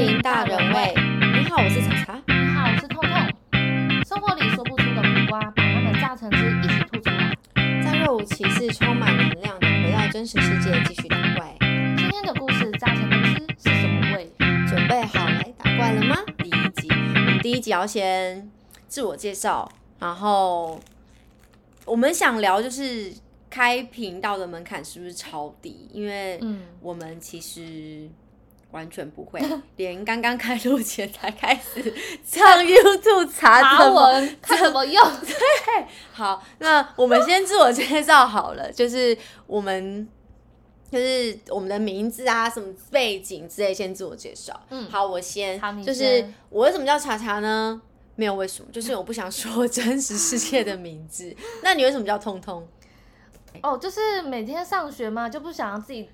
[0.00, 0.94] 临大人味。
[0.96, 2.22] 你好，我是茶茶。
[2.26, 3.12] 你好，我是痛痛。
[4.06, 7.36] 生活里说不出的苦瓜，把它们榨成汁一起吐出来。
[7.84, 11.54] 在若无其事、充满能量的回到真实世界，继续打怪。
[11.98, 14.30] 今天的故事榨成的汁是什么味？
[14.66, 16.16] 准备好来打怪了吗？
[16.38, 18.50] 第一集，我们第一集要先
[18.88, 20.80] 自我介绍，然后
[21.84, 23.12] 我们想聊就是
[23.50, 25.90] 开频道的门槛是不是超低？
[25.92, 28.08] 因为嗯，我们其实
[28.72, 29.40] 完全不会，
[29.76, 31.82] 连刚刚开录前才开始
[32.24, 35.04] 上 YouTube 查爬怎么文看怎么用。
[35.20, 39.16] 对好，那我们先自我介绍好了，就是
[39.46, 40.08] 我们
[40.90, 44.58] 就是我们的名字啊，什么背景之类，先自我介绍。
[44.70, 47.80] 嗯好，我先就是我为什么叫查查呢？
[48.16, 51.34] 没有为什么，就是我不想说真实世界的名字。
[51.62, 52.68] 那你为什么叫通通？
[53.62, 56.08] 哦，就是每天上学嘛，就不想让自己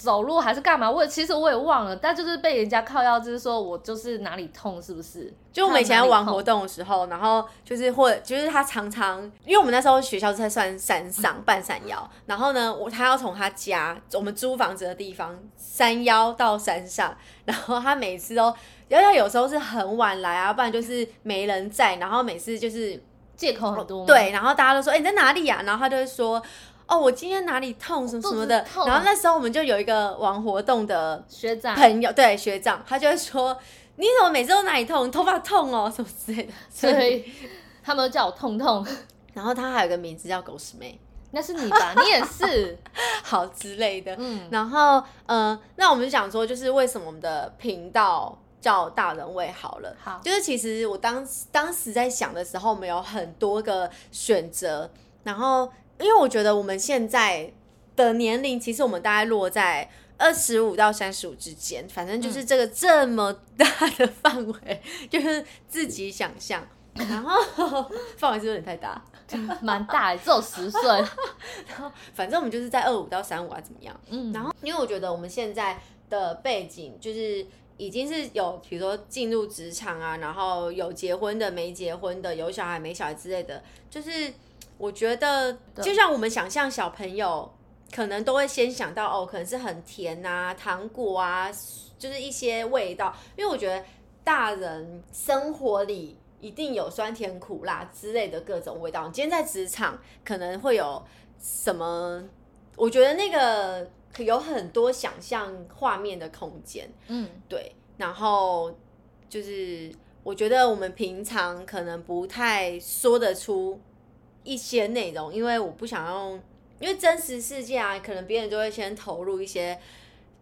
[0.00, 0.90] 走路还是干嘛？
[0.90, 5.32] 我也其实我也忘了，但就是被人家靠腰，就是说我就是哪里痛，是不是？
[5.52, 17.14] 就我们以前玩活动，的时候，然后就是或就是他常常，因为我们那时候学校是在算山上半山腰，然后呢，我他要从他家我们租房子的地方山腰到山上，
[17.44, 18.54] 然后他每次都，
[18.88, 23.02] 因为有时候是很晚来啊，不然就是没人在，然后每次就是
[23.36, 26.42] 借口很多吗，对，然后大家都说，哎、你在哪里呀、然后他就会说。
[26.90, 33.56] 哦，我今天哪里痛什么什么的，痛然后那时候我们就有一个玩活动的学长，朋友，对学长，他就会说，
[33.94, 35.06] 你怎么每次都哪里痛？
[35.06, 36.52] 你头发痛哦，什么之类的。
[36.68, 37.24] 所以
[37.84, 38.84] 他们都叫我痛痛，
[39.32, 40.98] 然后他还有个名字叫狗屎妹，
[41.30, 41.94] 那是你吧？
[41.96, 42.76] 你也是，
[43.22, 44.16] 好之类的。
[44.18, 49.94] 嗯，然后，呃，那我们就讲说，就是为什么我们的频道叫大人味好了。
[50.02, 54.90] 好，就是其实我当当时在想的时候，我们有很多个选择，
[55.22, 57.52] 然后因为我觉得我们现在
[57.94, 63.64] 的年龄，其实我们大概落在二十五到三十五之间，反正就是这个这么大
[63.98, 66.66] 的范围， 就是自己想象。
[66.94, 69.02] 然后范围是有点太大，
[69.62, 70.82] 蛮大的，只有十岁，
[71.68, 73.98] 然 后反正我们就是在二五到三五啊，怎么样？
[74.10, 75.80] 嗯，然后，因为我觉得我们现在
[76.10, 77.46] 的背景就是
[77.76, 84.32] 已经是有，比如说进入职场啊，然后有结婚的、没结婚的，有小孩没小孩之类的，就是
[84.80, 85.52] 我觉得，
[85.82, 87.52] 就像我们想象小朋友，
[87.94, 91.50] 可能都会先想到哦，可能是很甜啊、糖果啊，
[91.98, 93.84] 就是一些味道，因为我觉得
[94.24, 96.16] 大人生活里。
[96.42, 99.06] 一定有酸甜苦辣之类的各种味道。
[99.06, 101.04] 你今天在职场可能会有
[101.38, 102.24] 什么？
[102.76, 103.86] 我觉得那个
[104.16, 107.76] 有很多想象画面的空间，嗯，对。
[107.98, 108.74] 然后
[109.28, 109.92] 就是
[110.22, 113.78] 我觉得我们平常可能不太说得出
[114.44, 116.42] 一些内容，因为我不想用，
[116.78, 119.78] 因为真实世界啊，可能别人就会先投入一些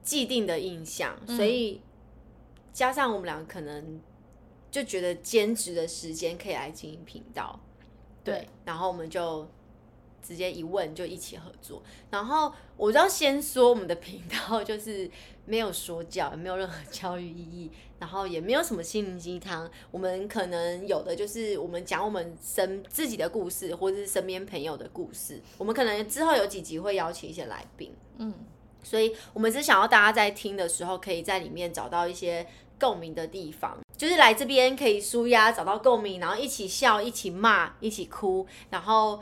[0.03, 1.81] 既定的印象，所以
[2.73, 4.01] 加上我们俩可能
[4.71, 7.59] 就觉得兼职的时间可以来经营频道，
[8.23, 9.49] 对，然后我们就
[10.23, 11.83] 直接一问就一起合作。
[12.11, 15.11] 然后我就要先说，我们的频道就是
[15.45, 19.71] 没有说教，也没有任何教育意义， 然后也没有什么心灵鸡汤。
[19.91, 25.41] 我们可能有的就是我们讲我们身自己的故事，或者是身边朋友的故事。
[25.57, 28.33] 我们可能之后有几集会邀请一些来宾，嗯，
[28.83, 32.47] 所以我们只想要大家在听的时候，可以在里面找到一些
[32.79, 39.21] 共鸣的地方，就是来这边可以舒压，找到共鸣，然后一起笑，一起骂，一起哭，然后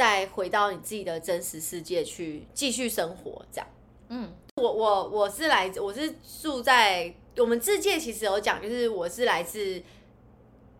[0.00, 3.66] 再回到你自己的真实世界去继续生活，这样。
[4.08, 9.82] 嗯，我我我是来自我是住在我们自界其实有讲，就是我是来自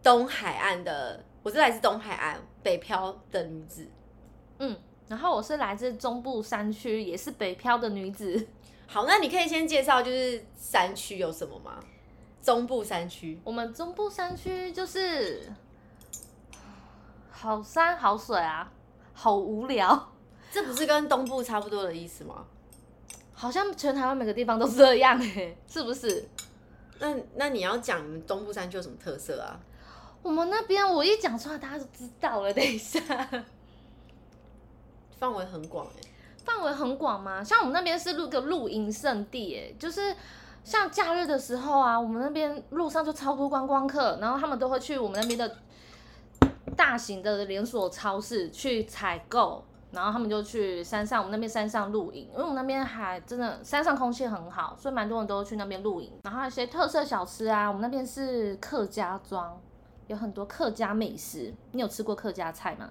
[0.03, 3.86] 东海岸的，我是来自东海岸北漂的女子。
[4.58, 4.75] 嗯，
[5.06, 8.48] 然后我是来自中部山区，也是北漂的女子。
[8.88, 11.78] 好，那你可以先介绍就是山区有什么吗？
[12.42, 13.38] 中部山区。
[13.44, 15.52] 我们中部山区就是
[17.31, 18.72] 好山好水啊，
[19.20, 20.12] 好无聊，
[20.50, 22.47] 这不是跟东部差不多的意思吗？
[23.34, 26.26] 好像全台湾每个地方都是这样哎、 是不是？
[27.00, 29.61] 那那你要讲你们东部山区有什么特色啊？
[30.22, 32.50] 我们那边我一讲出来，大家就知道了。
[32.55, 32.99] 等一下，
[35.19, 36.00] 范围很广哎、
[36.43, 40.17] 范围很广吗，像我们那边是露个露营圣地，哎，就是
[40.64, 45.56] 像假日的时候啊，我们那边路上就超多观光客，然后他们都会去我们那边的
[46.81, 56.11] 大型的连锁超市去采购，然后他们就去山上，我们那边山上露营，因为我们那边还真的山上空气很好，所以蛮多人都去那边露营。
[56.25, 59.61] 然后一些特色小吃啊，我们那边是客家庄，
[60.06, 61.55] 有很多客家美食。
[61.73, 62.88] 你有吃过客家菜吗？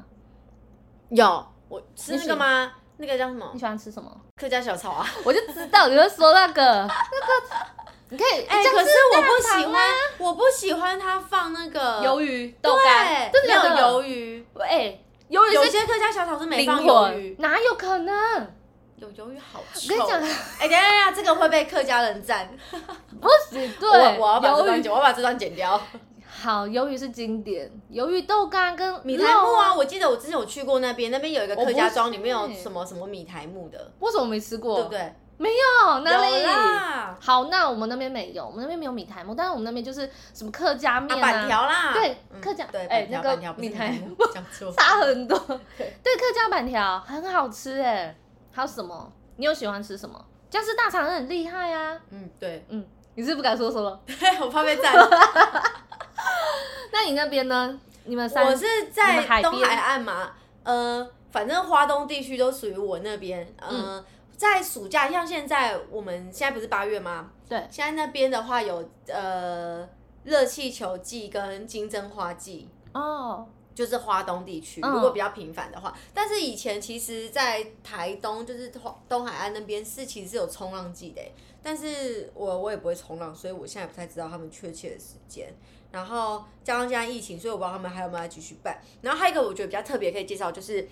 [1.10, 2.72] 有，我吃那个吗？
[2.98, 3.60] 那个叫什么你？
[3.60, 4.22] 喜欢吃什么？
[4.36, 5.04] 客家小炒啊。
[5.26, 7.68] 我就知道你会说那个那个
[8.10, 18.56] 你可以，哎、可是我不喜欢我不喜欢他放那个鱿鱼、豆干，对，没有真的假的鱿鱼，哎，鱿鱼有些客家小炒是没放鱿魂鱼，，哪有可能？
[18.98, 19.88] 有鱿鱼好我臭。
[19.88, 20.20] 跟你讲，
[20.60, 22.50] 哎、等一下等下，这个会被客家人赞。
[23.22, 25.80] 不是，对，我我要把这段剪，我要把这段剪掉。
[26.28, 34.76] 好，鱿鱼是经典，鱿鱼豆干跟米苔木啊，，我记得我之前有去过那边，那边有一个客家庄，里面有什么什么米苔木的，为什么没吃过？
[34.76, 34.90] 对不？
[34.90, 35.14] 对？
[35.40, 36.44] 没有，哪有里？
[36.44, 40.02] 啦，好，那我们那边没有，我们那边没有米苔木，但是我们那边就是
[40.34, 44.70] 什么客家啊，面板条啦，对嗯客家对，哎那个米米苔苔木， 讲错。
[44.74, 45.38] 差很多。
[45.78, 48.16] 对对，客家板条很好吃哎。
[48.52, 49.12] 还有什么？
[49.38, 50.24] 你有喜欢吃什么？
[50.50, 51.98] 僵尸大肠很厉害啊。
[52.10, 53.98] 嗯，对，嗯，你是不敢说什么？
[54.42, 54.94] 我怕被赞。
[56.92, 57.80] 那你那边呢？
[58.06, 60.32] 你们三我是在海东海岸嘛，
[60.64, 63.48] 呃，反正华东地区都属于我那边。
[63.62, 64.04] 呃，
[64.40, 67.30] 在暑假，像现在我们现在不是八月吗？
[67.50, 69.86] 对现在那边的话有呃
[70.24, 72.70] 热气球季跟金针花季。
[72.94, 73.46] 哦，
[73.76, 78.72] 就是花东地区，嗯如果比较频繁的话，但是以前其实，在台东就是
[79.10, 85.54] 东海岸那边是其实是有冲浪季的欸，但是我我也不会冲浪，所以我现在不太知道他们确切的时间。
[85.92, 88.80] 然后加上现在疫情，所以我不知道他们还有没有继续办。
[89.02, 90.88] 然后还有一个我觉得比较特别可以介绍，就是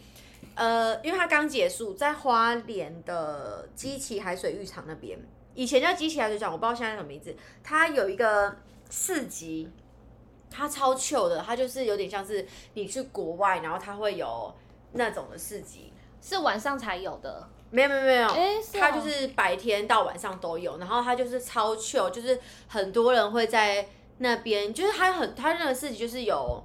[0.56, 5.20] 呃，因为它刚结束，在花莲的基奇海水浴场那边，
[5.54, 7.36] 以前叫基奇海水浴场，我不知道现在什么名字。
[7.64, 8.58] 它有一个
[8.90, 9.70] 市集，
[10.50, 14.52] 它超 chill 的，它就是有点像是你去国外，然后它会有
[14.94, 15.94] 那种的市集。
[16.22, 17.48] 是晚上才有的。
[17.70, 23.88] 没有没有没有，哎，是哦它就是白天到晚上都有，然后它就是超 chill，就是很多人会在
[24.18, 26.64] 那边，就是它很它那个市集就是有。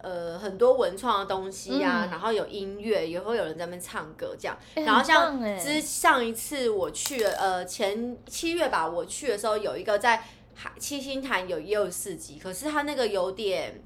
[0.00, 4.56] 呃，很多文创的东西啊，嗯然后有音乐，也会有人在那边唱歌这样。
[4.74, 10.22] 哎然后像之上一次我去了，呃，前七月吧，我去的时候有一个在
[10.54, 13.82] 海七星潭有也有市集，可是他那个有点，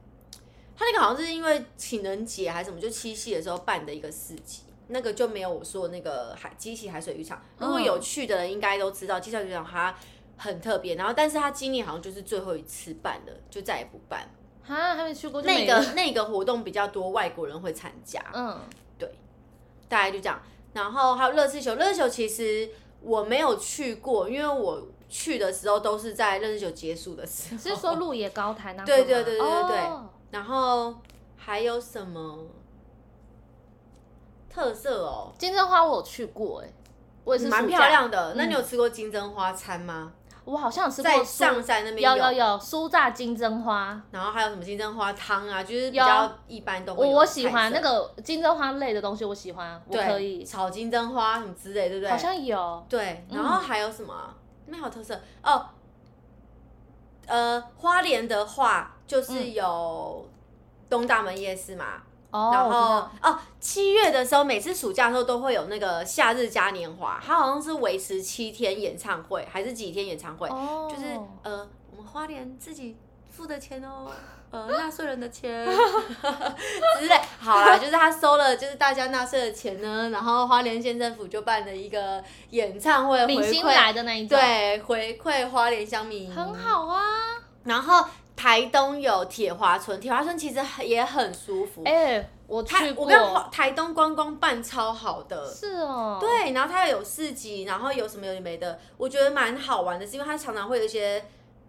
[0.77, 7.43] 他那个好像是因为情人节还是什么，就七夕的时候办的一个市集，那个就没有我说的那个海基奇海水浴场。
[7.59, 9.95] 如果有去的人应该都知道，基奇海水浴场它
[10.37, 14.29] 很特别，然后但是它今年好像就是最后一次办了，就再也不办。
[14.65, 18.59] 哈，还没去过就那个 那个活动比较多外国人会参加，嗯，
[18.99, 19.11] 对
[19.89, 20.41] 大概就这样。
[20.73, 22.69] 然后还有热气球，热气球其实
[23.01, 27.61] 我没有去过，因为我去的时候都是在热气球结束的时候。
[27.61, 28.85] 是说鹿野高台那？
[28.87, 30.95] 对对对对对对哦然后
[31.37, 32.47] 还有什么
[34.49, 35.33] 特色哦？
[35.39, 36.73] 金针花我有去过哎，
[37.25, 38.35] 我也是蛮漂亮的。
[38.35, 40.13] 那嗯你有吃过金针花餐吗？
[40.45, 42.45] 我好像有吃过在酥上山那边有有有。
[42.59, 47.79] 酥炸金针花，然后还有什么金针花汤啊，就是比有较一般都会我有我喜欢色。
[47.79, 52.11] 那个金针花类的东西，我喜欢，我对可以，炒金针花什么之类，对不对？
[52.11, 53.37] 好像有，对，嗯。
[53.37, 54.13] 然后还有什么？
[54.13, 54.35] 啊？
[54.67, 55.21] 那边还有特色。
[55.43, 55.67] 哦。
[57.27, 59.55] 呃，花莲的话就是嗯。
[59.55, 60.29] 有
[60.91, 62.03] 东大门夜市嘛，
[62.33, 70.49] 哦，然后哦，七月的时候，每次暑假的时候都会有那个夏日嘉年华，它好像是维持七天演唱会，还是几天演唱会？
[70.49, 71.05] 哦，就是
[71.43, 72.97] 呃，我们花莲自己
[73.31, 74.11] 付的钱哦，
[74.51, 75.65] 呃，纳税人的钱
[76.99, 77.21] 之类。
[77.39, 86.55] 好啦，就是他收了就是大家纳税的钱呢，然后花莲县政府就办了一个演唱会回明星馈，来的那一种，，对，回馈花莲乡民，很。
[86.55, 87.03] 好啊，
[87.65, 91.83] 然后台东有铁花村，铁花村其实很也很舒服。
[91.85, 101.25] 哎，我台去过，我跟台东观光办超好的，是哦，，对，然后它有市集，然后有什么有的没的，我觉得蛮好玩的，是因为它常常会有一些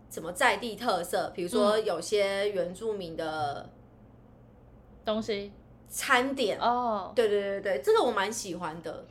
[0.09, 1.85] 什么在地特色，比如说嗯。
[1.85, 3.69] 有些原住民的
[5.05, 5.51] 东西，
[5.89, 9.05] 餐点，哦，对对对对，这个我蛮喜欢的。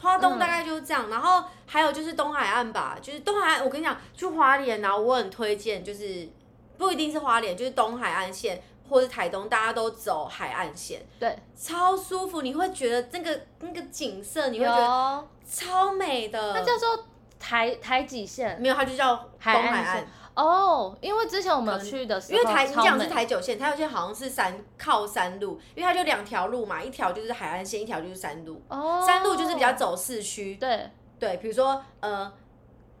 [0.00, 6.28] 花东大概就是这样，然后还有就是东海岸吧，就是东海岸，我跟你讲，去花莲啊，我很推荐，就是
[6.76, 16.52] 不一定是花莲，就是东海岸线或是台东，大家都走海岸线，对，超舒服，你会觉得那个那个景色，你会觉得有，超美的。
[16.52, 17.06] 那叫做
[17.38, 18.60] 台台几线？
[18.60, 28.60] 没有，它就叫东海海岸哦，因为之前我们去的时候，因为台你讲的是台九线，台九线好像是山靠山路，因为它就两条路嘛，一条就是海岸线，一条就是山路。
[28.68, 30.90] 哦，山路就是比较走市区，对，
[31.20, 32.32] 对，比如说呃，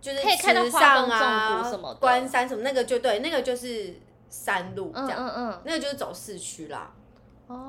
[0.04, 6.92] 就是可以看什么的关山什么，那个就对，那个就是山路这嗯样，嗯嗯，那个就是走市区啦。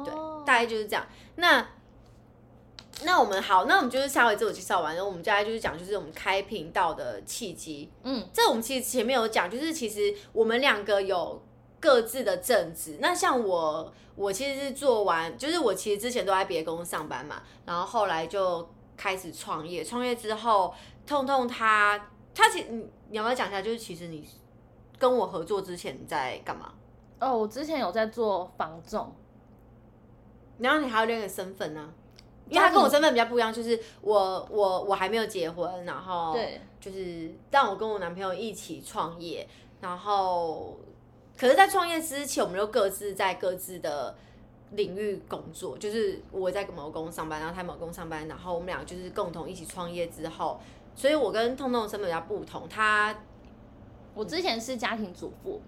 [0.03, 1.07] 对，哦，大概就是这样。
[1.37, 1.65] 那
[3.03, 7.89] 那我们好，那我们就是下回自我介绍完，然后我们接下来就是讲，就是我们开频道的契机。
[8.03, 11.41] 嗯，这我们其实前面有讲，就是其实我们两个有
[11.79, 12.97] 各自的正职。
[12.99, 19.83] 那像我，我其实是做完，就是我其实之前都在别的公司上班嘛，然后后来就开始创业。
[19.83, 20.73] 创业之后，
[21.07, 23.61] 痛痛他他其你你要不要讲一下？
[23.61, 24.27] 就是其实你
[24.99, 26.73] 跟我合作之前你在干嘛？
[27.19, 29.11] 哦，我之前有在做房仲，
[30.59, 31.93] 然后你还有另一个身份呢、
[32.49, 39.47] 因为他跟我身份比较不一样，就是我我我还没有结婚，然后对，就是但我跟我男朋友一起创业，
[39.81, 40.77] 然后
[41.37, 44.15] 可是，在创业之前，我们就各自在各自的
[44.71, 50.59] 领域工作，就是我在某个公司上班，然后他某个公司上班，然后我们俩就是共同一起创业之后，
[50.95, 53.13] 所以我跟痛痛的身份比较不同，他
[54.13, 55.61] 我之前是家庭主妇，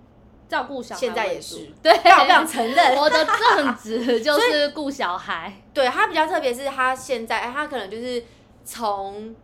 [0.48, 8.24] 照顾小孩，现在也是 对，非常非常承认， 我的正职 就是顾小孩，对他比较特别，是他现在他可能就是
[8.64, 9.36] 从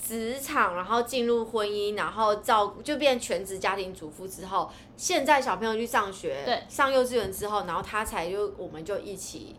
[0.00, 9.56] 职场，然后进入婚姻，然后照就变全职家庭主妇之后，现在小朋友去上学，对上幼稚园之后，然后他才就我们就一起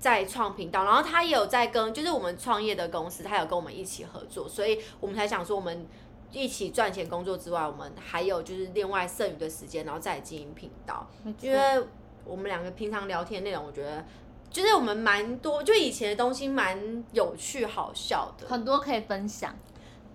[0.00, 5.86] 在创频道，然后他也有在跟就是我们创业的公司，他有跟我们一起合作，所以我们才想说我们。
[6.32, 11.04] 一起赚钱工作之外，我们还有就是另外剩余的时间，然后再经营频道。
[11.40, 11.84] 因为
[12.24, 14.04] 我们两个平常聊天内容，我觉得
[14.48, 19.52] 就是我们蛮多，就以前的东西蛮有趣好笑的，很多可以分享。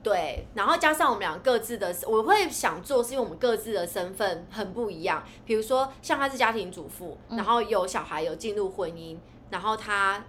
[0.02, 0.48] 对。
[0.54, 5.22] 然后加上我们俩各自的，我会想做，是因为我们各自的身份很不一样。
[5.44, 9.18] 比如说，像他是家庭主妇，然后有小孩，有进入婚姻，
[9.56, 10.22] 然后他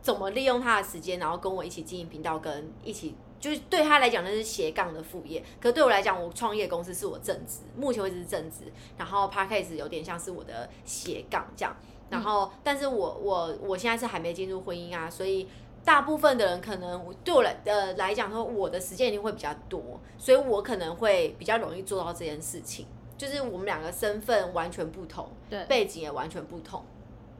[0.00, 3.14] 怎么利用他的时间，然后跟我一起经营频道，跟一起。
[3.38, 11.76] 就是对他来讲那是斜杠的副业，可是对我来讲，我创业公司是我正职，目前为止是正职，然后 p a c k a g e 有点像是我的斜杠这样，
[12.08, 15.48] 然后但是我我我现在是还没进入婚姻啊，所以
[15.84, 22.86] 大部分的人可能对我来呃来讲说，我的时间一定会比较多，所以我可能会比较容易做到这件事情，
[23.18, 25.64] 就是我们两个身份完全不同，对。
[25.64, 26.84] 背景也完全不同，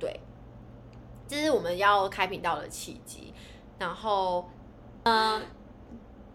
[0.02, 0.20] 对，
[1.28, 3.32] 这是我们要开频道的契机，
[3.78, 4.50] 然后
[5.04, 5.40] 嗯。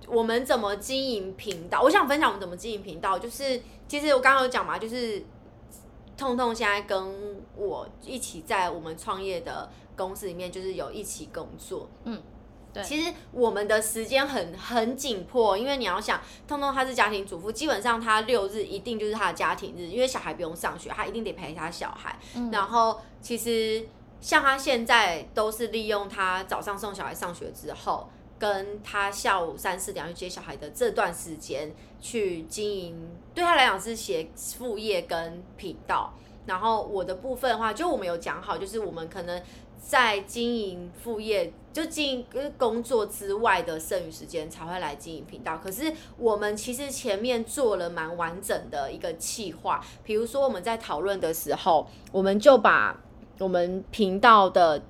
[0.10, 1.82] 我们怎么经营频道？
[1.82, 5.22] 我想分享我们怎么经营频道，就是其实我刚刚有讲嘛，就是
[6.16, 7.14] 痛痛现在跟
[7.58, 11.90] 我一起在我们创业的公司里面，就是有一起工作。
[12.06, 12.22] 嗯，
[12.74, 22.20] 对其实我们的时间很很紧迫，因为你要想，通通她是家庭主妇，基本上她六日一定就是她的家庭日，因为小孩不用上学，她一定得陪她小孩。
[22.36, 23.88] 嗯然后其实
[24.20, 36.14] 像她现在都是利用她早上送小孩上学之后，跟她下午三四点去接小孩的这段时间去经营，对她来讲是写副业跟频道。
[36.46, 39.44] 然后我的部分的话，就我们有讲好，就是我们可能
[39.88, 42.25] 在经营副业，就经营
[42.58, 45.58] 工作之外的剩余时间才会来经营频道。
[45.63, 53.01] 可是我们其实前面做了蛮完整的一个计划，比如说我们在讨论的时候，我们就把
[53.39, 54.84] 我们频道的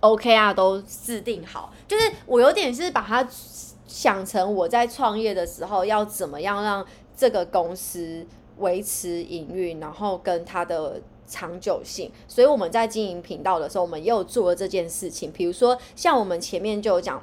[0.00, 3.24] OKR 都制定好，就是我有点是把它
[3.86, 6.84] 想成我在创业的时候要怎么样让
[7.16, 8.26] 这个公司
[8.58, 12.10] 维持营运，然后跟它的长久性。
[12.26, 15.30] 所以我们在经营频道的时候，我们也有做了这件事情。
[15.32, 17.22] 比如说，像我们前面就有讲。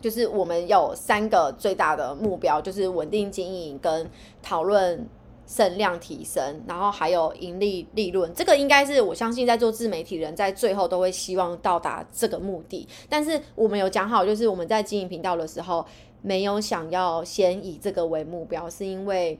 [0.00, 4.08] 就是我们有三个最大的目标，就是稳定经营跟
[4.40, 5.04] 讨论
[5.44, 8.32] 声量提升，然后还有盈利利润。
[8.32, 12.86] 这个应该是我相信在做自媒体人在最后都会希望到达这个目的。
[13.08, 15.84] 但是我们有讲好，就是我们在经营频道的时候，
[16.22, 19.36] 没有想要先以这个为目标，是因为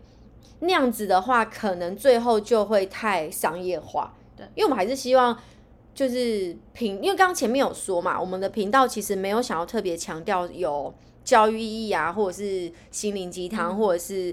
[0.60, 4.14] 那样子的话，可能最后就会太商业化。
[4.36, 5.38] 对，因为我们还是希望。
[5.94, 14.32] 就是频，因为刚刚前面有说嘛，我们的频道其实没有想要特别强调有教育意义啊，或者是心灵鸡汤，或者是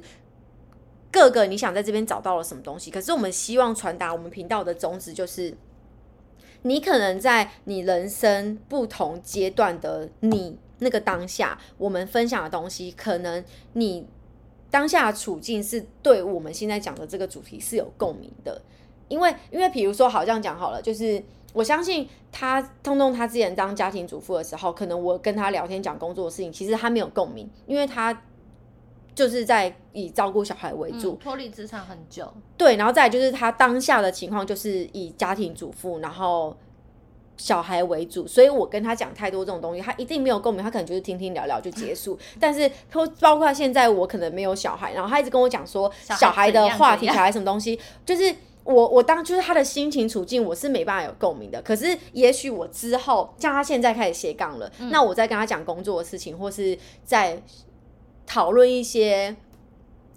[1.11, 2.91] 各个你想在这边找到了什么东西。
[2.91, 5.57] 可是我们希望传达我们频道的宗旨就是，
[6.61, 13.43] 你可能在你人生不同阶段的你那个当下，我们分享的东西，可能
[13.73, 14.07] 你
[14.69, 18.61] 当下的处境是对我们现在讲的这个主题是有共鸣的。
[19.07, 21.21] 因为，因为比如说，好这样讲好了，就是
[21.53, 28.19] 我相信他通通他之前当家庭主妇的时候，可能我跟他聊天讲工作的事情，其实他没有共鸣，因为他
[29.13, 36.57] 就是在以照顾小孩为主，嗯脱离职场很久，对，然后再就是他当下的情况就是以家庭主妇，然后
[37.37, 42.17] 小孩为主，所以我跟他讲太多这种东西，他一定没有共鸣，他可能就是听听聊聊就结束。
[42.39, 48.35] 但是包包括现在我可能没有小孩，然后他一直跟我讲说小孩的话题、小孩什么东西，就是。
[48.65, 51.61] 我我当就是他的心情处境，我是没办法有共鸣的。
[51.61, 57.39] 可是也许我之后像他现在开始斜杠了，那我再跟他讲工作的事情，或是在
[58.25, 59.35] 讨论一些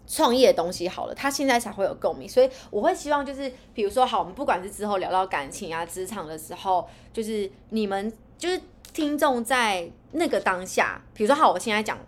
[0.08, 2.26] 创业的东西好了，他现在才会有共鸣。
[2.28, 8.60] 所以我会希望就是，比如说好，我们不管是之后聊到感情啊、职场的时候，就是你们就是
[8.92, 11.98] 听众在那个当下，比如说好，我现在讲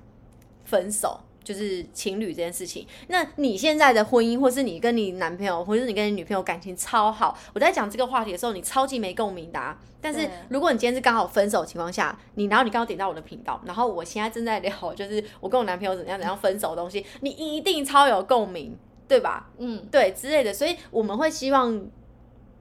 [0.64, 1.21] 分手。
[1.43, 9.77] 就是情侣这件事情，那你现在的婚姻，或是你跟你男朋友，或是你跟你女朋友感情超好，我在讲这个话题的时候，你超级没共鸣的。
[10.03, 18.77] 但是如果你今天是刚好分手的情况下，你然后你刚好点到我的频道，然后我现在正在聊，就是我跟我男朋友怎样怎样分手的东西，你一定超有共鸣，
[19.09, 19.51] 对吧？
[19.59, 21.87] 嗯，对之类的，所以我们会希望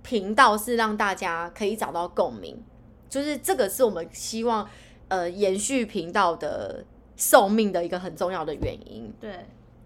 [0.03, 2.61] 频道是让大家可以找到共鸣，
[3.09, 4.67] 就是这个是我们希望
[5.09, 6.85] 呃延续频道的。
[7.19, 9.29] 寿命的一个很重要的原因，对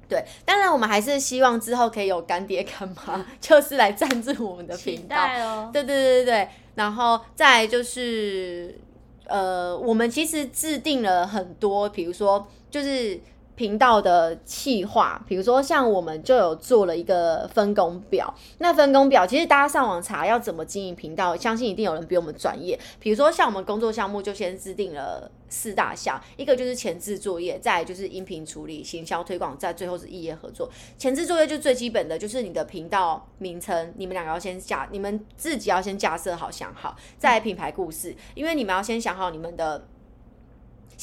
[0.07, 5.69] 对，当然我们还是希望之后可以有干爹干妈， 就是来赞助我们的频道哦。
[5.73, 8.79] 对对对对对，然后再就是，
[9.25, 13.19] 呃，我们其实制定了很多，比如说就是。
[13.55, 18.33] 频道的企划，比如说像我们就有做了一个分工表。
[18.57, 22.79] 那分工表其实大家上网查要怎么经营频道，相信一定有人比我们专业。
[22.99, 30.67] 比如说像我们工作项目就先制定了四大项，一个就是前置作业，再就是音频处理、行销推广，再最后是异业合作。
[30.97, 39.85] 前置作业就最基本的就是你的频道名称，你们两个要先架，你们自己要先架设好想好，再品牌故事，因为你们要先想好你们的。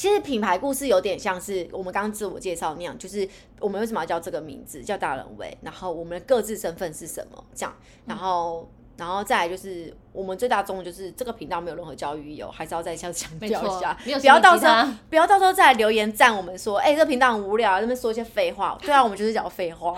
[0.01, 3.29] 其实品牌故事有点像是我们刚刚自我介绍那样，就是
[3.59, 7.75] 我们为什么要叫这个名字叫大人味，然后我们的各自身份是什么这样，
[8.07, 8.67] 然后
[8.97, 19.95] 然后再来就是我们最大宗的就是这个频道没有任何教育意义，还是要再次强调一下，不要到时候不要到时候再来留言赞我们说，哎，这个频道很无聊，那边说一些废话，对啊，我们就是讲废话，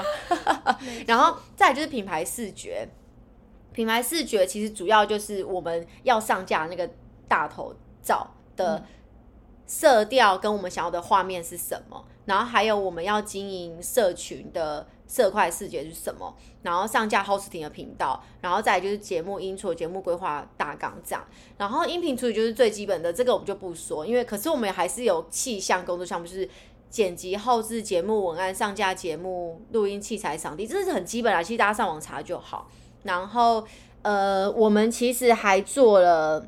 [1.07, 2.85] 然后再来就是品牌视觉，
[3.71, 6.89] 品牌视觉其实主要就是我们要上架那个
[7.25, 8.83] 大头照的。
[9.73, 12.05] 色调跟我们想要的画面是什么？
[12.25, 16.31] 然后还有我们要经营社群的色块视觉是什么？
[16.61, 21.25] 然后上架 hosting 的频道，然后再就是节目音错节目规划大纲这样。
[21.57, 26.47] 然后音频处理就是最基本的，这个我们就不说，因为可是我们还是有气象工作项目，就是
[26.91, 32.69] 剪辑后置节目文案、上架节目、录音器材、场地，这是很基本啊，其实大家上网查就好。
[33.01, 33.65] 然后
[34.03, 36.45] 呃，我们其实还做了。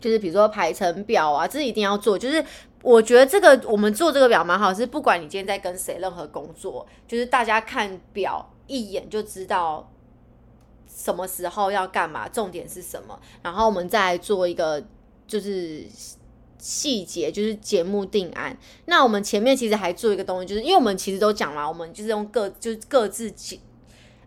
[0.00, 2.18] 就是比如说排程表啊，这一定要做。
[2.18, 2.44] 就是
[2.82, 9.90] 我觉得这个我们做这个表蛮好，是不管你今天在跟谁任何工作，就是大家看表一眼就知道
[10.88, 13.18] 什么时候要干嘛，重点是什么。
[13.42, 14.80] 然后我们再做一个
[15.26, 15.84] 就是
[16.58, 18.56] 细节，就是节目定案。
[18.84, 23.32] 那我们前面其实还做一个东西，就是因为我们其实都讲了，我们就是用各就是各自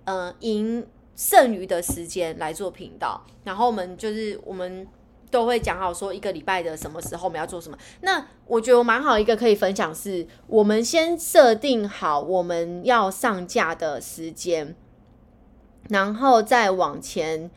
[0.04, 3.26] 嗯赢剩余的时间来做频道。
[3.46, 4.86] 然后我们就是我们。
[5.32, 7.78] 都会讲好说一个礼拜的什么时候我们要做什么。
[8.02, 14.76] 那我觉得蛮好一个可以分享是，我们先设定好我们要上架的时间，
[15.90, 17.50] 然后再往前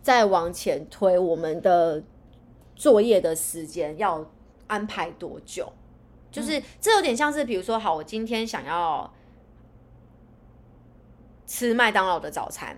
[0.00, 2.02] 再往前推我们的
[2.74, 4.30] 作业的时间要
[4.68, 5.72] 安排多久。
[6.30, 9.10] 就是这有点像是，比如说，好，我今天想要
[11.46, 12.76] 吃麦当劳的早餐，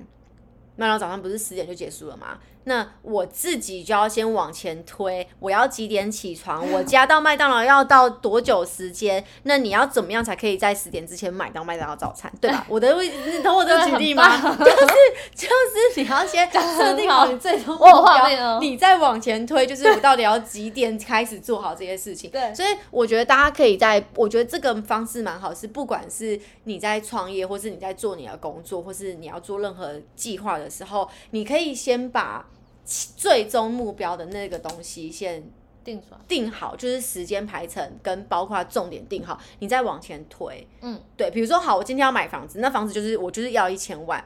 [0.77, 2.39] 麦当劳早餐不是十点就结束了吗？
[2.69, 6.71] 那我自己就要先往前推，我要几点起床？
[6.71, 9.25] 我家到麦当劳要到多久时间？
[9.45, 12.67] 那你要怎么样才可以在十点之前买到麦当劳早餐，对吧？
[12.69, 14.37] 我的，你懂我的举例吗？
[14.61, 14.87] 就是
[15.35, 22.31] 就是你要先设定好你最终目标，你再往前推，就是我到底要几点开始做好这些事情？
[22.31, 32.45] 对，所以我觉得大家可以在，我觉得这个方式蛮好，是不管是你在创业，或是你在做你的工作，或是你要做任何计划的时候，你可以先把。
[33.17, 35.43] 最终目标的那个东西先
[35.85, 40.67] 定出来，定好就是时间排程跟包括重点定好，你再往前推。
[40.81, 44.25] 嗯，对，比如说好，我今天要买房子，那房子就是我就是要一千万，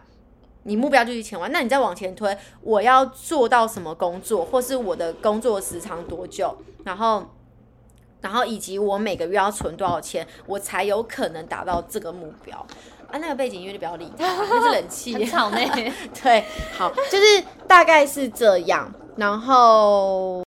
[0.62, 7.26] 你目标就一千万，那你再往前推，我要做到什么工作，或是我的工作时长多久，然后，
[8.20, 12.64] 然后以及我每个月要存多少钱，我才有可能达到这个目标。
[13.12, 15.58] 啊，那个背景音乐就不要理它，那是冷气，很吵呢。
[16.22, 16.44] 对，
[16.76, 18.90] 好，就是大概是这样。
[19.16, 20.42] 然后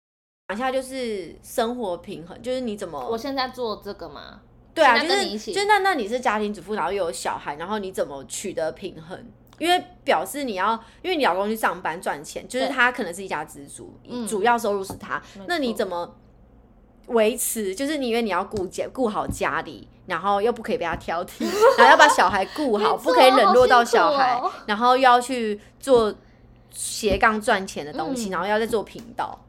[0.48, 3.06] 讲一下，就是生活平衡，就是你怎么？
[3.10, 4.40] 我现在做这个吗？
[4.74, 9.24] 对啊，就是就那那你是家庭主妇，然后又有小孩，然后你怎么取得平衡？
[9.60, 10.72] 因为表示你要，
[11.02, 13.94] 因为你老公去上班赚钱，就是他可能是一家之主，
[14.28, 15.22] 主要收入是他。
[15.48, 16.16] 那你怎么
[17.08, 17.74] 维持？
[17.76, 19.88] 就是你因为你要顾家，顾好家里。
[20.06, 21.46] 然后又不可以被他挑剔，
[21.78, 24.38] 然后要把小孩顾好，不可以冷落到小孩，
[24.68, 26.14] 然后又要去做
[26.72, 29.40] 斜杠赚钱的东西，然后要再做频道。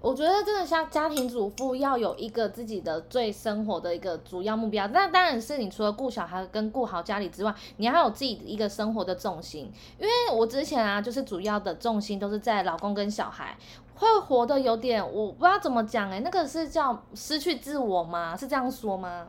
[0.00, 9.70] 我觉得真的像家庭主妇要有一个自己的最生活的一个主要目标，那当然是你除了顾小孩跟顾好家里之外，你还有自己的一个生活的重心。
[9.98, 13.54] 因为我之前啊，就是主要的重心都是在老公跟小孩，
[14.00, 18.36] 会活得有点我不知道怎么讲哎、那个是叫失去自我吗？
[18.36, 19.26] 是这样说吗？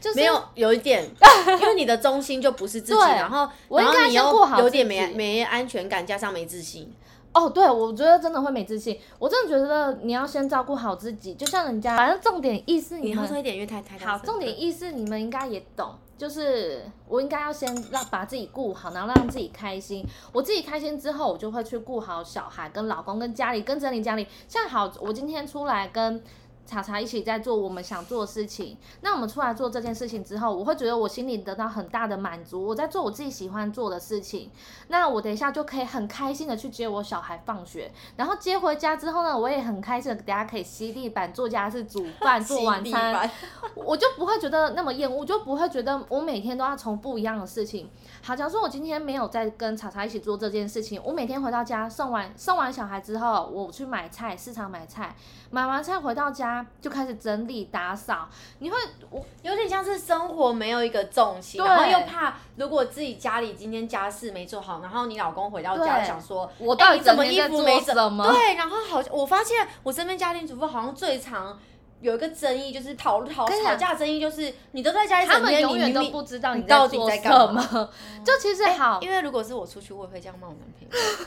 [0.00, 1.04] 就是没有有一点，
[1.60, 6.92] 因为你的中心就不是自己，然后我应该然后你又先过好有点自己没没安全感，加上没自信。
[7.34, 8.98] 哦，对，我觉得真的会没自信。
[9.18, 20.04] 我真的觉得你要先照顾好自己，就像人家，反正重点意思你你们要说一点，因为太太大好，重点意思你们应该也懂，就是我应该要先让把自己顾好，然后让自己开心。
[20.32, 24.26] 我自己开心之后，我就会去顾好小孩、跟老公、跟家里、跟整理家里。
[24.46, 26.22] 像好，我今天出来跟。
[26.68, 34.50] 茶茶一起在做我们想做的事情，那我们出来做这件事情之后，我会觉得我心里得到很大的满足，我在做我自己喜欢做的事情，
[34.88, 43.30] 那我等一下就可以很开心的去接我小孩放学，然后接回家之后呢，我也很开心的，等下可以吸地板、做家事、煮饭、 做晚餐，
[43.74, 47.88] 我就不会觉得那么厌恶，就不会觉得我每天都要重复一样的事情。
[48.28, 55.16] 好，假如说我今天没有在跟茶茶一起做这件事情，我每天回到家送完送完小孩之后，我去买菜，市场买菜，
[55.48, 58.28] 买完菜回到家就开始整理打扫。
[58.58, 58.76] 你会，
[59.08, 71.58] 我有点像是生活没有一个重心，然后又怕如果自己家里今天家事没做好，然后你老公回到家想说，我到底怎么衣服没整什么对，然后好像我发现我身边家庭主妇好像最常。
[72.00, 77.90] 有一个争议就是讨讨吵架争议，就是你都在家里他们永远都不知道你到底在干嘛么。
[78.24, 81.26] 就其实好，因为如果是我出去，我也会这样骂我男朋友。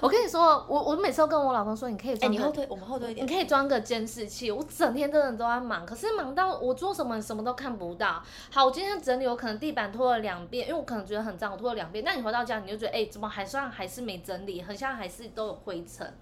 [0.00, 3.26] 我跟你说，我我每次都跟我老公说，你可以哎、装个你后退，我们后退一点。
[3.26, 8.22] 你可以装个监视器，我整天真的都在忙，可是忙到我做什么什么都看不到。
[8.50, 12.04] 好，我今天整理，我可能地板拖了两遍，因为我可能觉得很脏，我拖了两遍。
[12.04, 16.14] 那你回到家，你就觉得，哎、怎么还算还是没整理，很像还是都有灰尘。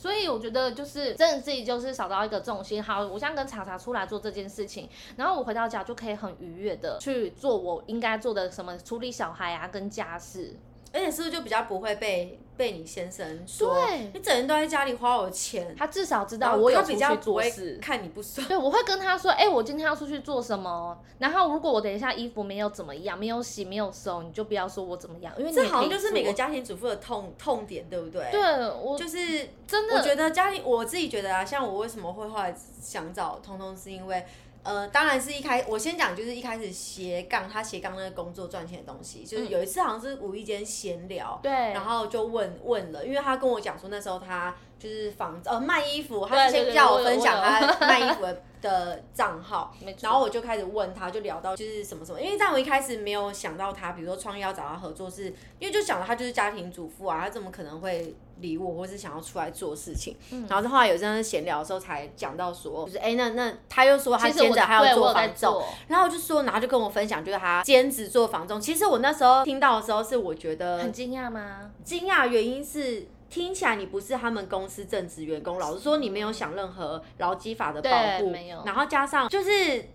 [0.00, 2.82] 所以我觉得就是真的自己就是找到一个重心。
[2.82, 10.56] 好，我现在跟茶茶出来做这件事情，然后我回到家就可以很愉悦的去做我应该做的什么处理小孩啊跟家事。
[10.90, 17.78] 而且是不是就比较不会被被你先生说，对你整天都在家里花我的钱，他至少知道我有比较出去不会做事。
[17.80, 18.46] 看你不爽。
[18.46, 20.98] 对，我会跟他说，哎、我今天要出去做什么。
[21.18, 28.42] 然后如果我等一下衣服没有怎么样，没有洗，没有收，你就不要说我怎么样，因为你这好像就是每个家庭主妇的痛痛点，对不对？，对
[28.72, 34.22] 我就是真的我觉得家庭，我自己觉得啊，像我为什么会后来想找通通，是因为。
[34.62, 55.26] 呃，当然是一开，我先讲就是一开始斜杠，他斜杠那个工作赚钱的东西，就是有一次好像是无意间闲聊，对，然后就问问了，因为他跟我讲说那时候他就是房呃卖衣服，他对对对是先叫我分享他 卖衣服的的账号，没错然后我就开始问他，就聊到就是什么什么，因为在我一开始没有想到他，比如说创业要找他合作是，
[55.58, 60.16] 因为就想到他就是家庭主妇啊，他怎么可能会理我，或是想要出来做事情？
[60.30, 68.60] 嗯然后后来有这样闲聊的时候才讲到说，就是哎、那那他又说他兼职还要做房仲，然后我就说，然后就跟我分享，就是他兼职做房仲。
[68.60, 71.70] 其实我那时候听到的时候，是我觉得很惊讶吗？
[71.84, 77.88] 惊讶，原因是听起来你不是他们公司正职员工，老实说你没有想任何劳基法的保
[78.18, 78.60] 护，对没有。
[78.66, 79.50] 然后加上就是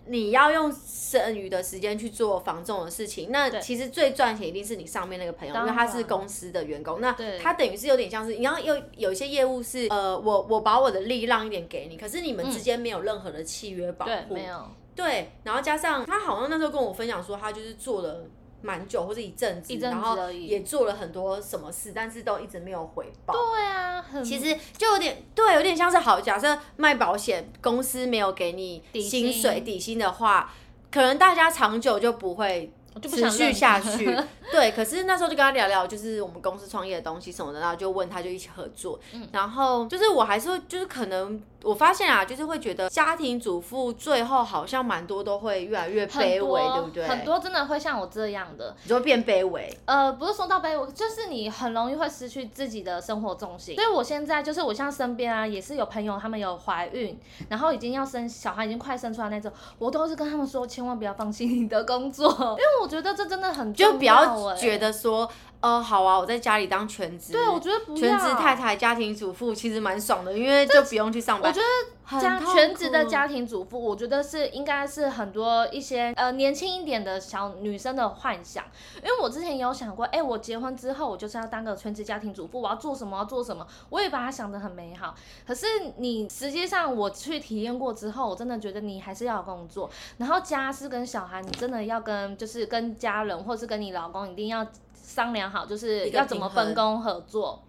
[0.05, 18.23] 你要用剩余的时间去做防重的事情，那其实最赚钱一定是你上面那个朋友，因为他是公司的员工，那他等于是有点像是你要有有一些业务是呃，我我把我的利让一点给你，可是你们之间没有任何的契约保护，嗯对，没有，对，然后加上他好像那时候跟我分享说，他就是做了
[18.61, 23.33] 蛮久或者一阵子，一阵子然后也做了很多什么事，但是都一直没有回报。
[23.33, 30.53] 对啊，很其实就有点对，有点像是好，假设卖保险公司没有给你薪水薪底薪的话，
[30.91, 34.17] 可能大家长久就不会我就不持续下去。
[34.51, 38.99] 对，可是那时候就跟他聊聊，就是我们公司创业的东西什么的，然后就问他就一起合作。
[39.13, 47.07] 嗯然后就是我还是会，就是可能我发现啊，就是会觉得家庭主妇最后好像蛮多都会越来越很多卑微，对不对？
[47.07, 49.75] 很多真的会像我这样的，你就会变卑微。
[49.85, 53.75] 呃，不是说到卑微，就是你很容易会失去自己的生活重心。
[53.75, 64.15] 所以我现在就是我像身边啊，也是有朋友他们有怀孕，然后已经要生小孩，已经快生出来那种，我都是跟他们说，千万不要放弃你的工作， 因为我觉得这真的很重就不要
[64.49, 64.55] 欸。
[64.55, 65.27] 觉得说，
[65.65, 71.51] 呃，好啊，我在家里当全职，对，我觉得不要全职太太、家庭主妇其实蛮爽的，因为就不用去上班。
[71.51, 78.63] 我觉得家全职的家庭主妇，我觉得是应该是很多一些呃年轻一点的小女生的幻想。
[78.97, 85.15] 因为我之前也有想过，哎、我结婚之后我就是要当个全职家庭主妇，我要做什么，要做什么，我也把它想得很美好。
[85.47, 85.65] 可是
[85.97, 94.63] 你实际上我去体验过之后，我真的觉得你还是要有工作，然后家事跟小孩，你真的要跟就是跟家人或是跟你老公一定要
[95.05, 97.61] 商量好，就是要怎么分工合作。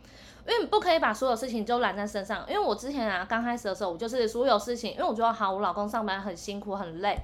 [0.49, 2.44] 因为你不可以把所有事情都揽在身上。
[2.49, 7.18] 因为我之前啊，刚开始的时候，我就是所有事情，因为我觉得好，我老公上班很辛苦很累，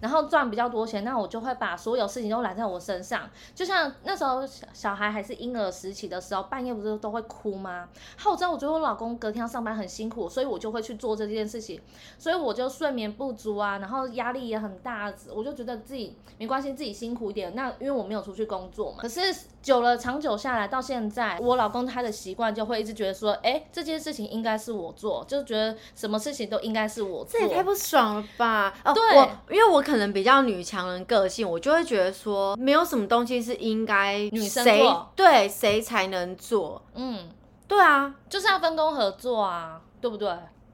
[0.00, 3.28] 然后赚比较多钱，那我就会把所有事情都揽在我身上。
[3.54, 7.88] 就像那时候小小孩还是婴儿时期的时候，半夜不是都会哭吗？
[8.16, 11.80] 好，我知道，我觉得我老公隔天要上班很辛苦，所以我就会去做这件事情，
[12.18, 17.54] 所以我就睡眠不足啊，然后压力也很大，我就觉得自己没关系，自己辛苦一点。
[17.54, 19.20] 那因为我没有出去工作嘛，可是
[19.62, 28.74] 久了长久下来到现在，我老公他的习惯就会一直觉得说，哎，这件事情应该是我做，就觉得什么事情都应该是我做，这也太不爽了吧？
[28.84, 36.82] 哦，对我因为我可能比较女强人个性，我就会觉得说，没有什么东西是应该女生谁做对谁才能做。
[36.94, 37.28] 嗯，
[37.66, 40.30] 对啊，就是要分工合作啊，对不对？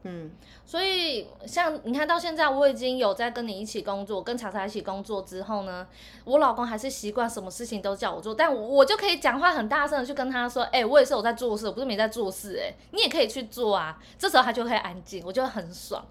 [0.07, 0.31] 嗯，
[0.67, 5.87] 所以，像你看到现在，我已经有在跟你一起工作，跟查查一起工作之后呢，
[6.27, 13.99] 我老公还是习惯什么事情都叫我做，但我我就可以讲话很大声的去跟他说，哎、我也是有在做事，我不是没在做事、哎，你也可以去做啊。
[14.19, 16.05] 这时候他就会安静，我就会很爽。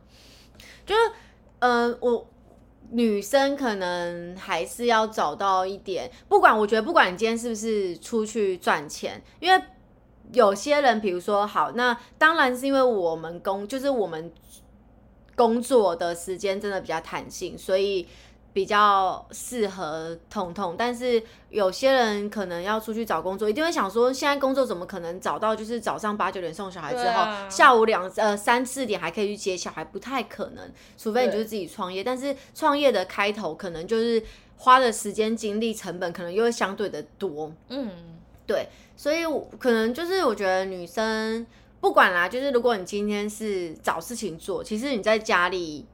[0.88, 1.12] 就是
[1.60, 2.28] 呃，我
[2.92, 9.64] 女生可能还是要找到一点，不管我觉得不管你今天是不是出去赚钱，因为
[10.32, 14.32] 有些人，比如说好，那当然是因为我们工就是我们
[15.36, 18.08] 工作的时间真的比较弹性，所以。
[18.54, 25.56] 比较适合痛痛，但是有些人可能要出去找工作，一定会想说，现在工作怎么可能找到？
[25.56, 32.04] 就是早上八九点送小孩之后，啊下午两呃三四点还可以去接小孩，不太可能，除非你就是自己创业。
[32.04, 34.22] 但是创业的开头可能就是
[34.58, 37.90] 花的时间、精力、成本可能又会相对的多，嗯，
[38.46, 39.24] 对，所以
[39.58, 41.44] 可能就是我觉得女生
[41.82, 45.88] 不管啦，就是如果你今天是找事情做，其实你在家里。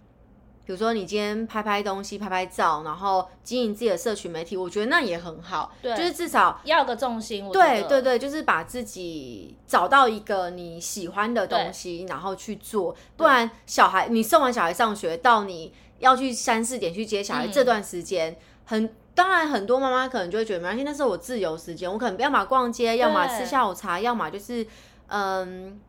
[0.69, 5.71] 比如说，你今天拍拍东西、拍拍照，然后经营自己的社群媒体，我觉得那也很好。
[5.82, 7.43] 对就是至少要有个重心。
[7.43, 12.95] 我对对对，就是把自己找到一个你喜欢的东西，然后去做。
[13.17, 24.67] 不然，小孩你送完小孩上学，到你要去三四点去接小孩、嗯这段时间，很当然很多妈妈可能就会觉得没关系，那是我自由时间，我可能要么逛街，要么吃下午茶，要么就是
[25.08, 25.82] 嗯。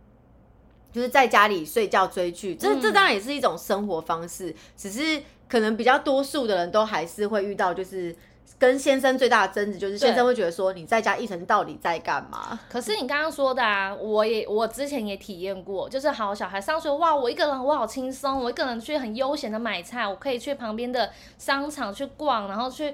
[0.92, 8.14] 就是在家里睡觉追剧，这这嗯当然也是一种生活方式，只是可能比较多数的人都还是会遇到，就是
[8.58, 12.58] 跟先生最大的争执，就是先生会觉得说你在家一层到底在干嘛？
[12.68, 22.92] 可是你刚刚说的啊，我也我之前也体验过，就是好小孩上学，哇，我一个人我好轻松，我一个人去很悠闲的买菜，我可以去旁边的商场去逛，然后去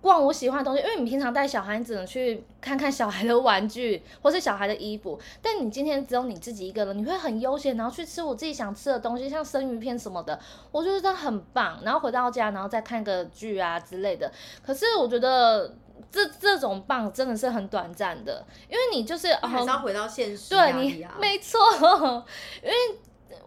[0.00, 10.38] 逛我喜欢的东西，因为你平常带小孩，你只能去看看小孩的玩具或是小孩的衣服，但你今天只有你自己一个人，你会很悠闲，然后去吃我自己想吃的东西，像生鱼片什么的，
[10.70, 11.80] 我觉得这很棒。
[11.82, 14.30] 然后回到家，然后再看个剧啊之类的。
[14.64, 15.74] 可是我觉得
[16.10, 21.06] 这这种棒真的是很短暂的，因为你就是还是哦要回到现实对你。
[21.20, 21.58] 没错，
[22.62, 22.74] 因为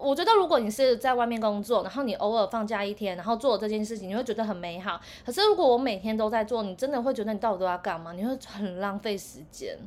[0.01, 4.99] 我觉得如果你是在外面工作，然后你偶尔放假一天，然后做这件事情，你会觉得很美好。
[5.25, 8.11] 可是如果我每天都在做，你真的会觉得你到底都要干嘛？
[8.13, 9.77] 你会很浪费时间。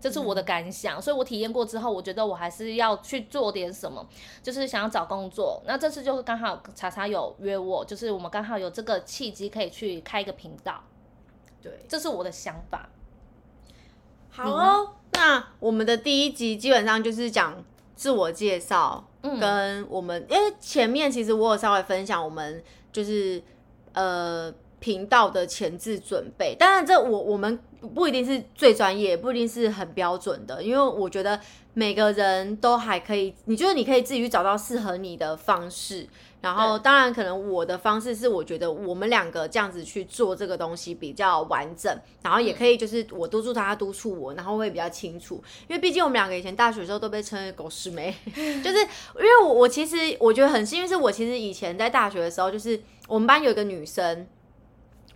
[0.00, 4.06] 这是我的感想，所以我体验过之后，我觉得我还是要去做点什么，
[4.42, 5.62] 就是想要找工作。
[5.66, 10.84] 那这次就是刚好查查有约我，就是我们刚好有这个契机可以去开一个频道，
[11.62, 12.90] 对，这是我的想法。
[14.28, 14.90] 好哦。
[15.12, 17.64] 那我们的第一集基本上就是讲
[17.96, 19.06] 自我介绍，
[19.40, 23.42] 跟我们因为前面其实我有稍微分享我们就是
[23.92, 27.58] 呃频道的前置准备，当然这我我们
[27.94, 31.40] 不一定是最专业，不一定是很标准的，因为我觉得
[31.72, 36.06] 每个人都还可以，你觉得你可以自己去找到适合你的方式。
[36.44, 41.90] 然后，当然，可能我的方式是，我觉得我们两个这样子去做这个东西比较完整，
[42.22, 45.42] 然后也可以就是我督促他，他督促我，然后会比较清楚。
[45.68, 48.14] 因为毕竟我们两个以前大学的时候都被称为狗屎妹，
[48.62, 48.78] 就是
[49.16, 52.78] 因为我我其实我觉得很幸运，是我其实以前在大学的时候，就是
[53.08, 54.26] 我们班有一个女生。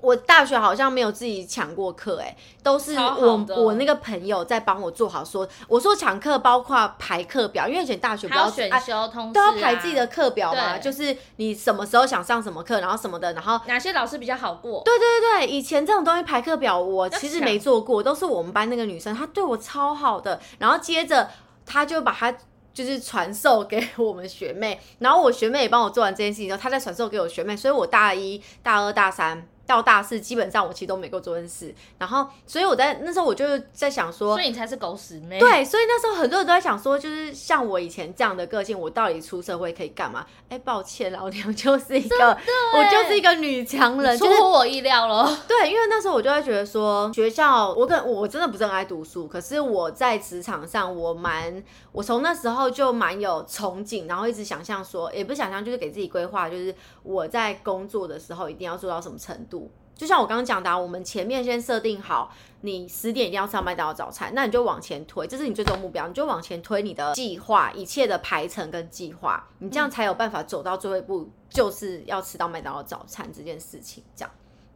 [0.00, 14.82] 我大学好像没有自己抢过课，哎，都是我我那个朋友在帮我做好说，我说抢课包括排课表，因为以前大学不还要选修、通知、都啊、要排自己的课表嘛，就是你什么时候想上什么课，然后什么的，然后哪些老师比较好过？
[14.84, 21.28] 对对对对，以前这种东西排课表我其实没做过，都是我们班那个女生，她对我超好的，然后接着
[21.66, 22.32] 她就把她
[22.72, 31.74] 就是传授给我们学妹，然后我学妹也帮我做完这件事情之后，她再传授给我学妹，所以我大一、大二、大三到大四，基本上我其实都没过做这件事。
[31.98, 35.38] 然后，所以我在那时候我就在想说，所以你才是狗屎妹。
[35.38, 40.26] 对，所以那时候很多人都在想说，就是像我以前这样的个性，我到底出社会可以干嘛？
[40.48, 42.28] 哎，抱歉，老娘就是 一个，
[42.74, 45.28] 我就是一个女强人，出乎我意料了。
[45.46, 59.57] 对，因为那时候我就会觉得说，学校我跟我真的不是很爱读书，可是我在职场上我蛮，我从那时候就蛮有憧憬，然后一直想象说，也不是想象，就是给自己规划，就是我在工作的时候一定要做到什么程度。
[59.98, 74.04] 就像我刚刚讲的，我们前面先设定好，你十点一定要上麦当劳早餐，那你就往前推，这是你最终目标，你就往前推你的计划，一切的排程跟计划，你这样才有办法走到最后一步，就是要吃到麦当劳早餐这件事情。
[74.14, 74.30] 这样，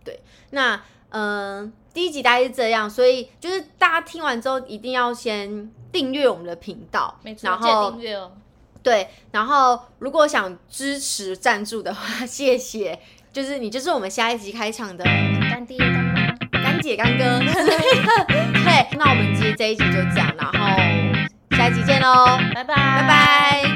[0.05, 8.33] 对，那嗯，第一集大概是这样，所以就是大家听完之后一定要先订阅我们的频道，没错，然后订阅哦。
[8.83, 12.99] 对，然后如果想支持赞助的话， 谢谢。
[13.33, 17.41] 就是你，就是我们下一集开场的干爹、干妈、干姐、干哥。
[18.63, 20.59] 对，那我们今天这一集就这样，然后
[21.57, 23.72] 下一集见喽，拜拜，拜拜。